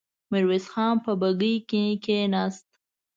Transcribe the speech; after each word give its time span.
ميرويس 0.31 0.65
خان 0.73 0.95
په 1.05 1.11
بګۍ 1.21 1.55
کې 1.69 1.83
کېناست. 2.03 2.67